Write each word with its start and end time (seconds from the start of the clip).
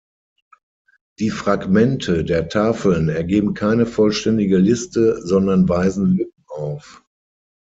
Die 1.19 1.29
Fragmente 1.29 2.23
der 2.25 2.49
Tafeln 2.49 3.07
ergeben 3.07 3.53
keine 3.53 3.85
vollständige 3.85 4.57
Liste, 4.57 5.21
sondern 5.23 5.69
weisen 5.69 6.17
Lücken 6.17 6.43
auf. 6.47 7.03